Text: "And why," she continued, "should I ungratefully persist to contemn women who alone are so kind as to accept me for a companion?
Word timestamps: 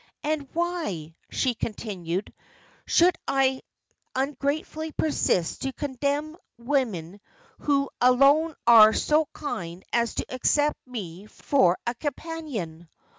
"And 0.23 0.47
why," 0.53 1.13
she 1.29 1.53
continued, 1.53 2.33
"should 2.87 3.15
I 3.27 3.61
ungratefully 4.15 4.91
persist 4.91 5.61
to 5.61 5.73
contemn 5.73 6.37
women 6.57 7.21
who 7.59 7.91
alone 8.01 8.55
are 8.65 8.93
so 8.93 9.27
kind 9.31 9.83
as 9.93 10.15
to 10.15 10.25
accept 10.33 10.79
me 10.87 11.27
for 11.27 11.77
a 11.85 11.93
companion? 11.93 12.89